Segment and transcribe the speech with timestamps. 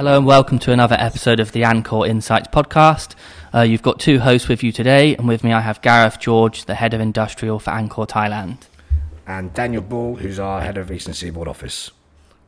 [0.00, 3.14] Hello and welcome to another episode of the Ancor Insights podcast.
[3.54, 6.64] Uh, you've got two hosts with you today, and with me I have Gareth George,
[6.64, 8.60] the head of industrial for Ancor Thailand.
[9.26, 11.90] and Daniel Bull, who's our head of Eastern Seaboard office.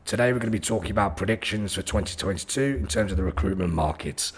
[0.03, 3.71] Today we're going to be talking about predictions for 2022 in terms of the recruitment
[3.71, 4.33] markets.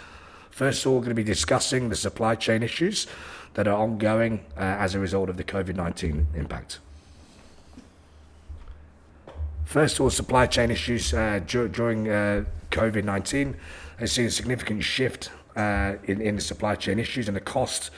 [0.49, 3.07] First of all, we're going to be discussing the supply chain issues
[3.53, 6.79] that are ongoing uh, as a result of the COVID 19 impact.
[9.65, 13.55] First of all, supply chain issues uh, dur- during uh, COVID 19
[13.97, 17.89] has seen a significant shift uh, in, in the supply chain issues and the cost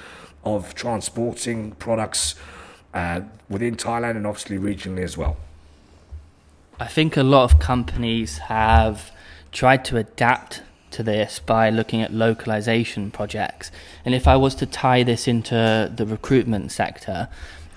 [0.44, 2.36] of transporting products
[2.94, 5.38] uh, within Thailand and obviously regionally as well.
[6.80, 9.12] I think a lot of companies have
[9.52, 13.72] tried to adapt to this by looking at localization projects.
[14.06, 17.28] And if I was to tie this into the recruitment sector,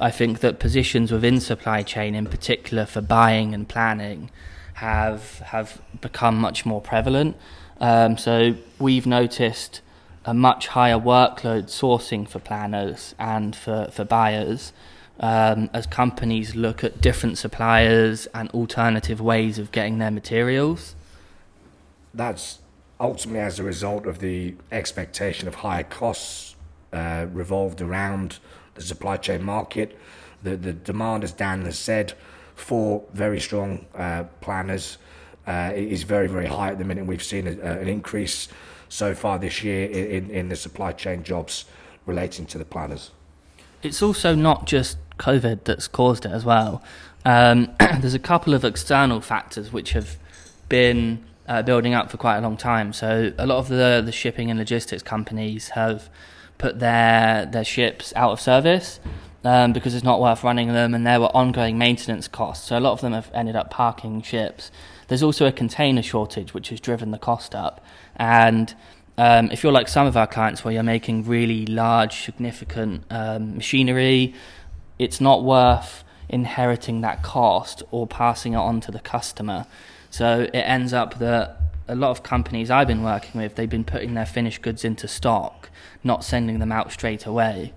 [0.01, 4.31] I think that positions within supply chain, in particular for buying and planning,
[4.75, 7.37] have have become much more prevalent.
[7.81, 9.81] Um, so we've noticed
[10.25, 14.73] a much higher workload sourcing for planners and for, for buyers
[15.19, 20.95] um, as companies look at different suppliers and alternative ways of getting their materials.
[22.13, 22.59] That's
[22.99, 26.57] ultimately as a result of the expectation of higher costs
[26.93, 28.39] uh, revolved around
[28.75, 29.99] the supply chain market.
[30.43, 32.15] The, the demand, as Dan has said,
[32.55, 34.99] for very strong uh, planners
[35.47, 37.07] uh, is very, very high at the minute.
[37.07, 38.49] We've seen a, an increase
[38.89, 41.65] so far this year in, in the supply chain jobs
[42.07, 43.11] relating to the planners.
[43.83, 46.83] It's also not just COVID that's caused it as well.
[47.25, 50.19] Um, there's a couple of external factors which have
[50.69, 52.93] been uh, building up for quite a long time.
[52.93, 56.09] So a lot of the, the shipping and logistics companies have
[56.61, 59.01] put their their ships out of service
[59.45, 62.69] um, because it's not worth running them, and there were ongoing maintenance costs.
[62.69, 64.71] So a lot of them have ended up parking ships.
[65.09, 67.85] There's also a container shortage, which has driven the cost up.
[68.17, 68.75] And
[69.17, 73.57] um, if you're like some of our clients, where you're making really large, significant um,
[73.57, 74.35] machinery,
[74.99, 79.67] it's not worth inheriting that cost or passing it on to the customer.
[80.11, 83.85] So it ends up that a lot of companies I've been working with, they've been
[83.85, 85.71] putting their finished goods into stock,
[86.05, 87.73] not sending them out straight away.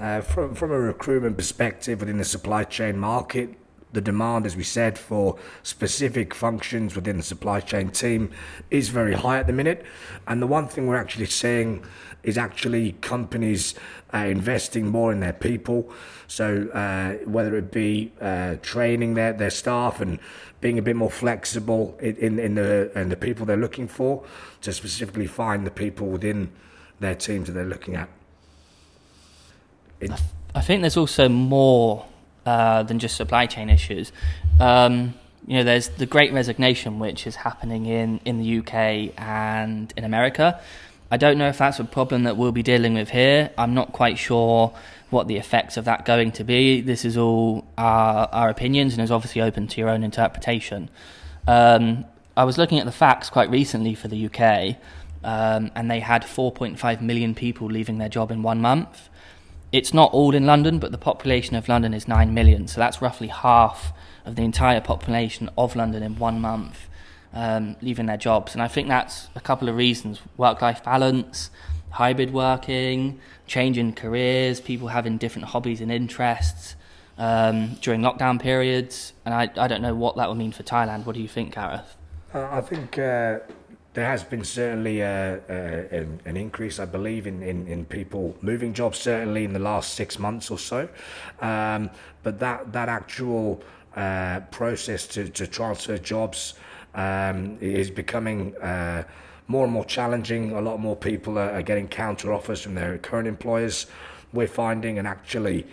[0.00, 3.54] Uh, from, from a recruitment perspective within the supply chain market,
[3.92, 8.30] the demand, as we said, for specific functions within the supply chain team
[8.70, 9.84] is very high at the minute.
[10.26, 11.84] And the one thing we're actually seeing
[12.22, 13.74] is actually companies
[14.14, 15.92] uh, investing more in their people.
[16.26, 20.18] So uh, whether it be uh, training their, their staff and
[20.60, 24.24] being a bit more flexible in, in, in the in the people they're looking for
[24.60, 26.52] to specifically find the people within
[27.00, 28.08] their teams that they're looking at.
[30.00, 30.12] It,
[30.54, 32.06] I think there's also more
[32.46, 34.12] uh, than just supply chain issues.
[34.60, 35.14] Um,
[35.46, 40.04] you know, there's the Great Resignation, which is happening in, in the UK and in
[40.04, 40.60] America.
[41.10, 43.50] I don't know if that's a problem that we'll be dealing with here.
[43.58, 44.72] I'm not quite sure
[45.10, 46.80] what the effects of that going to be.
[46.80, 50.88] This is all our, our opinions and is obviously open to your own interpretation.
[51.46, 54.76] Um, I was looking at the facts quite recently for the UK,
[55.22, 59.10] um, and they had 4.5 million people leaving their job in one month.
[59.72, 63.00] It's not all in London, but the population of London is 9 million, so that's
[63.00, 63.92] roughly half
[64.26, 66.88] of the entire population of London in one month
[67.32, 68.52] um, leaving their jobs.
[68.52, 71.50] And I think that's a couple of reasons work life balance,
[71.90, 76.76] hybrid working, changing careers, people having different hobbies and interests
[77.18, 79.14] um, during lockdown periods.
[79.24, 81.06] And I, I don't know what that will mean for Thailand.
[81.06, 81.96] What do you think, Gareth?
[82.34, 83.40] Uh, I think uh,
[83.94, 88.34] there has been certainly uh, uh, an, an increase, I believe, in, in, in people
[88.40, 90.88] moving jobs, certainly in the last six months or so.
[91.40, 91.90] Um,
[92.22, 93.62] but that, that actual
[93.94, 96.54] uh, process to, to transfer jobs
[96.94, 99.04] um, is becoming uh,
[99.46, 100.52] more and more challenging.
[100.52, 103.86] A lot more people are, are getting counter offers from their current employers.
[104.32, 105.66] We're finding, and actually,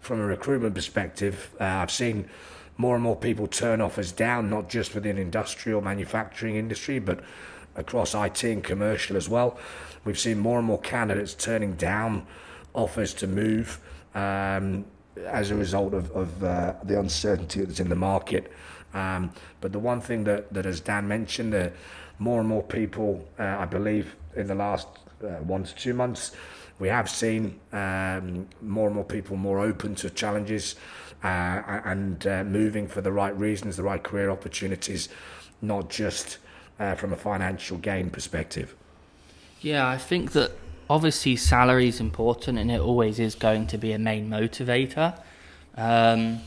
[0.00, 2.30] from a recruitment perspective, uh, I've seen
[2.78, 7.20] more and more people turn offers down, not just within industrial manufacturing industry, but
[7.76, 9.58] across IT and commercial as well.
[10.04, 12.26] We've seen more and more candidates turning down
[12.74, 13.80] offers to move
[14.14, 14.84] um,
[15.24, 18.52] as a result of, of uh, the uncertainty that's in the market.
[18.94, 21.70] Um, but the one thing that, that as Dan mentioned, uh,
[22.18, 24.88] more and more people, uh, I believe, in the last
[25.22, 26.32] uh, one to two months,
[26.78, 30.76] we have seen um, more and more people more open to challenges
[31.24, 35.08] uh, and uh, moving for the right reasons, the right career opportunities,
[35.62, 36.38] not just
[36.78, 38.74] uh, from a financial gain perspective.
[39.60, 40.52] Yeah, I think that
[40.88, 45.18] obviously salary is important and it always is going to be a main motivator.
[45.76, 46.40] Um,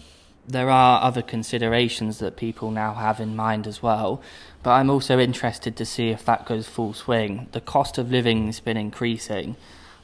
[0.48, 4.22] there are other considerations that people now have in mind as well.
[4.64, 7.48] But I'm also interested to see if that goes full swing.
[7.52, 9.56] The cost of living has been increasing.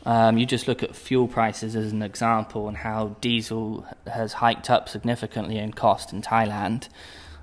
[0.05, 4.69] Um, you just look at fuel prices as an example and how diesel has hiked
[4.69, 6.89] up significantly in cost in Thailand.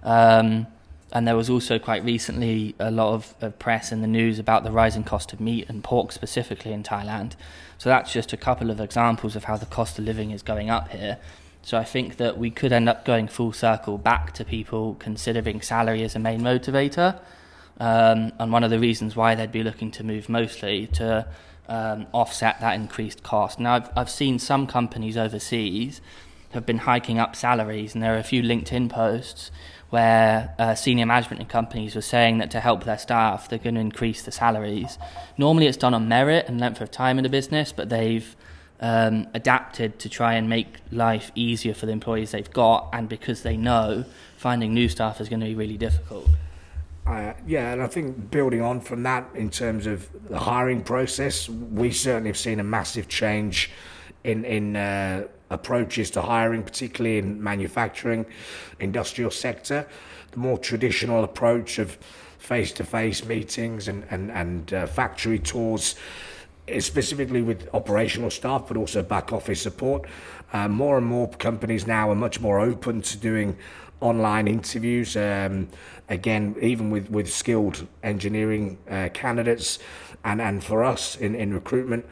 [0.05, 0.69] Um,
[1.13, 4.65] and there was also quite recently a lot of, of, press in the news about
[4.65, 7.35] the rising cost of meat and pork specifically in Thailand.
[7.77, 10.71] So that's just a couple of examples of how the cost of living is going
[10.71, 11.19] up here.
[11.61, 15.61] So I think that we could end up going full circle back to people considering
[15.61, 17.21] salary as a main motivator.
[17.79, 21.27] Um, and one of the reasons why they'd be looking to move mostly to
[21.69, 23.61] um, offset that increased cost.
[23.61, 26.01] Now, I've, I've seen some companies overseas
[26.53, 29.51] have been hiking up salaries, and there are a few LinkedIn posts
[29.93, 33.75] where uh, senior management in companies were saying that to help their staff, they're going
[33.75, 34.97] to increase the salaries.
[35.37, 38.35] Normally, it's done on merit and length of time in the business, but they've
[38.81, 43.43] um, adapted to try and make life easier for the employees they've got, and because
[43.43, 44.07] they know
[44.39, 46.27] finding new staff is going to be really difficult.
[47.07, 51.51] Uh, yeah, and I think building on from that in terms of the hiring process,
[51.51, 53.71] we certainly have seen a massive change
[54.25, 58.27] in in uh, approaches to hiring, particularly in manufacturing,
[58.81, 59.87] industrial sector.
[60.31, 61.99] The more traditional approach of
[62.39, 65.95] face-to-face meetings and and and uh, factory tours,
[66.79, 70.09] specifically with operational staff, but also back office support.
[70.53, 73.57] Uh, more and more companies now are much more open to doing
[74.01, 75.17] online interviews.
[75.17, 75.69] Um,
[76.09, 79.79] again, even with, with skilled engineering uh, candidates,
[80.25, 82.05] and, and for us in, in recruitment,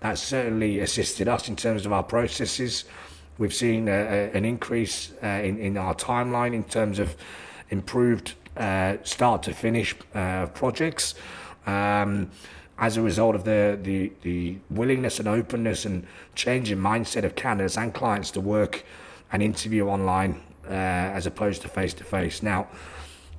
[0.00, 2.84] that's certainly assisted us in terms of our processes.
[3.38, 7.16] We've seen a, a, an increase uh, in, in our timeline in terms of
[7.70, 11.14] improved uh, start to finish uh, projects.
[11.66, 12.30] Um,
[12.78, 17.76] as a result of the, the, the willingness and openness and changing mindset of candidates
[17.76, 18.84] and clients to work
[19.32, 22.42] and interview online uh, as opposed to face to face.
[22.42, 22.68] Now,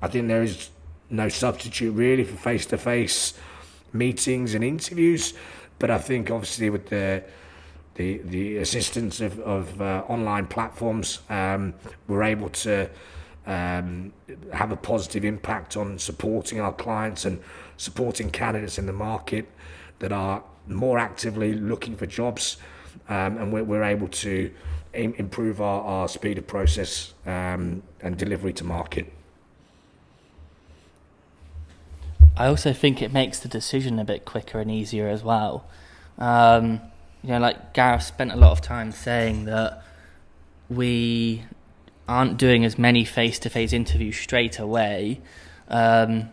[0.01, 0.69] I think there is
[1.09, 3.33] no substitute really for face to face
[3.93, 5.33] meetings and interviews,
[5.79, 7.23] but I think obviously with the
[7.95, 11.73] the, the assistance of, of uh, online platforms, um,
[12.07, 12.89] we're able to
[13.45, 14.13] um,
[14.53, 17.41] have a positive impact on supporting our clients and
[17.75, 19.49] supporting candidates in the market
[19.99, 22.55] that are more actively looking for jobs,
[23.09, 24.49] um, and we're, we're able to
[24.93, 29.11] improve our, our speed of process um, and delivery to market.
[32.39, 35.65] I also think it makes the decision a bit quicker and easier as well.
[36.17, 36.79] Um,
[37.21, 39.83] you know, like Gareth spent a lot of time saying that
[40.69, 41.43] we
[42.07, 45.19] aren't doing as many face-to-face interviews straight away.
[45.67, 46.29] Um,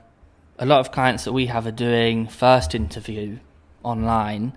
[0.59, 3.41] a lot of clients that we have are doing first interview
[3.83, 4.57] online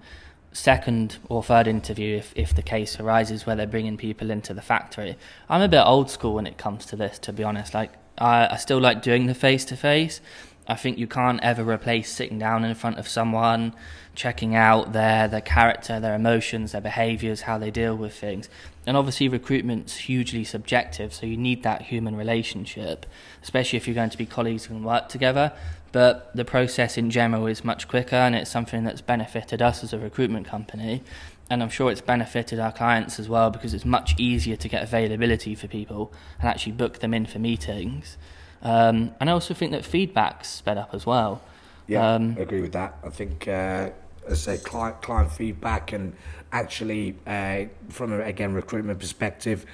[0.52, 4.62] second or third interview if, if the case arises where they're bringing people into the
[4.62, 5.18] factory.
[5.48, 7.74] I'm a bit old school when it comes to this, to be honest.
[7.74, 10.22] Like I, I still like doing the face to face.
[10.70, 13.74] I think you can't ever replace sitting down in front of someone,
[14.16, 18.48] checking out their their character, their emotions, their behaviours, how they deal with things.
[18.86, 23.06] And obviously, recruitment's hugely subjective, so you need that human relationship,
[23.44, 25.52] especially if you're going to be colleagues and work together
[25.92, 29.92] but the process in general is much quicker and it's something that's benefited us as
[29.92, 31.02] a recruitment company
[31.50, 34.84] and I'm sure it's benefited our clients as well because it's much easier to get
[34.84, 38.18] availability for people and actually book them in for meetings.
[38.62, 41.42] Um, and I also think that feedback's sped up as well.
[41.88, 42.98] Yeah, um, I agree with that.
[43.04, 43.90] I think, uh,
[44.28, 46.16] as I say, client, client feedback and
[46.52, 49.66] actually, uh, from a, again recruitment perspective,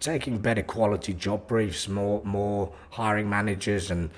[0.00, 4.10] taking better quality job briefs, more more hiring managers and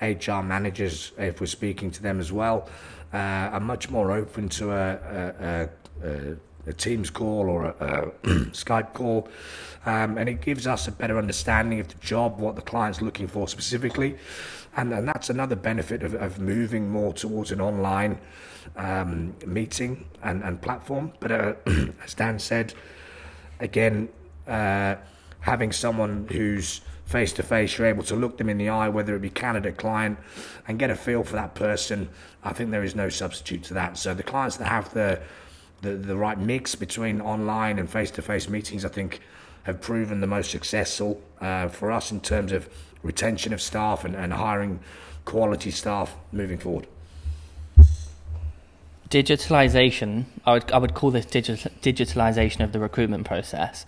[0.00, 2.68] HR managers, if we're speaking to them as well,
[3.12, 5.68] uh, are much more open to a, a,
[6.06, 6.36] a, a
[6.72, 8.10] Teams call or a,
[8.52, 9.28] Skype call.
[9.84, 13.28] Um, and it gives us a better understanding of the job, what the client's looking
[13.28, 14.16] for specifically.
[14.76, 18.18] And, and that's another benefit of, of moving more towards an online
[18.76, 21.12] um, meeting and, and platform.
[21.20, 21.54] But uh,
[22.04, 22.74] as Dan said,
[23.60, 24.08] again,
[24.46, 24.96] uh,
[25.40, 29.14] having someone who's face to face, you're able to look them in the eye, whether
[29.14, 30.18] it be candidate, client,
[30.66, 32.08] and get a feel for that person.
[32.42, 33.96] I think there is no substitute to that.
[33.96, 35.20] So the clients that have the
[35.82, 39.20] the, the right mix between online and face to face meetings, I think,
[39.64, 42.68] have proven the most successful uh, for us in terms of
[43.02, 44.80] retention of staff and, and hiring
[45.24, 46.86] quality staff moving forward.
[49.10, 53.86] Digitalization, I would, I would call this digital, digitalization of the recruitment process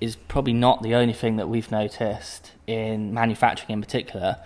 [0.00, 4.36] is probably not the only thing that we've noticed in manufacturing in particular.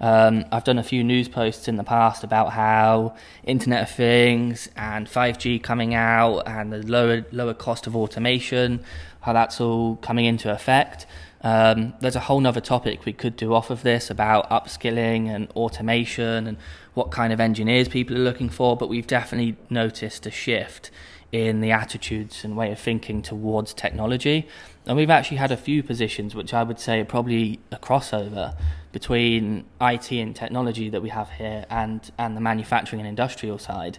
[0.00, 4.68] Um, I've done a few news posts in the past about how Internet of Things
[4.76, 8.84] and 5G coming out and the lower lower cost of automation,
[9.20, 11.06] how that's all coming into effect.
[11.42, 15.48] Um, there's a whole other topic we could do off of this about upskilling and
[15.50, 16.58] automation and
[16.94, 20.90] what kind of engineers people are looking for, but we've definitely noticed a shift
[21.32, 24.48] in the attitudes and way of thinking towards technology.
[24.86, 28.56] And we've actually had a few positions which I would say are probably a crossover
[28.96, 33.98] between IT and technology that we have here and, and the manufacturing and industrial side.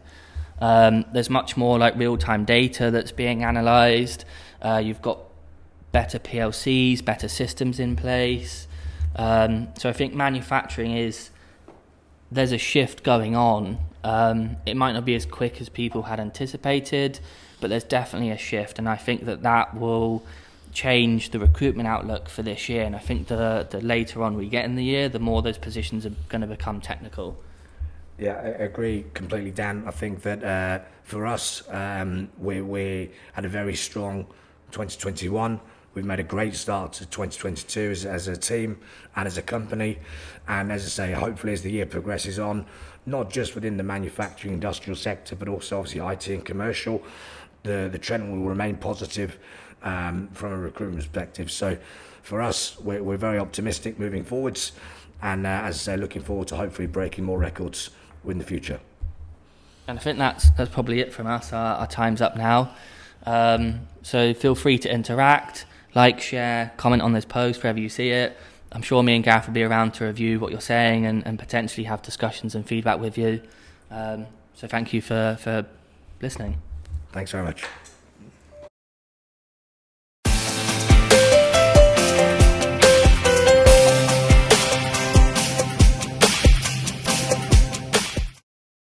[0.59, 4.25] Um, there's much more like real time data that's being analysed.
[4.59, 5.19] Uh, you've got
[5.91, 8.67] better PLCs, better systems in place.
[9.15, 11.29] Um, so I think manufacturing is
[12.31, 13.77] there's a shift going on.
[14.03, 17.19] Um, it might not be as quick as people had anticipated,
[17.61, 20.23] but there's definitely a shift, and I think that that will
[20.77, 22.83] change the recruitment outlook for this year.
[22.83, 25.57] And I think the the later on we get in the year, the more those
[25.57, 27.35] positions are going to become technical.
[28.19, 29.83] Yeah, I agree completely, Dan.
[29.87, 34.25] I think that uh, for us, um, we we had a very strong
[34.71, 35.59] 2021.
[35.95, 38.77] We've made a great start to 2022 as, as a team
[39.15, 39.97] and as a company.
[40.47, 42.67] And as I say, hopefully as the year progresses on,
[43.07, 47.01] not just within the manufacturing industrial sector, but also obviously IT and commercial,
[47.63, 49.39] the, the trend will remain positive
[49.83, 51.51] um, from a recruitment perspective.
[51.51, 51.77] So
[52.21, 54.73] for us, we're, we're very optimistic moving forwards.
[55.21, 57.89] And uh, as I say, looking forward to hopefully breaking more records
[58.25, 58.79] in the future.
[59.87, 61.53] And I think that's that's probably it from us.
[61.53, 62.75] Our, our time's up now.
[63.25, 65.65] Um, so feel free to interact
[65.95, 68.37] like, share, comment on this post wherever you see it.
[68.71, 71.39] I'm sure me and Gareth will be around to review what you're saying and, and
[71.39, 73.41] potentially have discussions and feedback with you.
[73.89, 75.65] Um, so thank you for, for
[76.21, 76.61] listening.
[77.11, 77.63] Thanks very much.